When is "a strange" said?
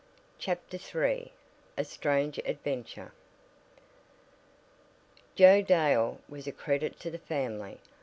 1.77-2.39